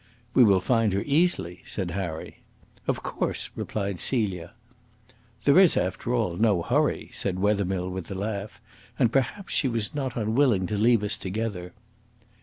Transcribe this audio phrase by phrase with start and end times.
[0.33, 2.39] "We will find her easily," said Harry.
[2.87, 4.53] "Of course," replied Celia.
[5.43, 8.59] "There is, after all, no hurry," said Wethermill, with a laugh;
[8.97, 11.73] "and perhaps she was not unwilling to leave us together."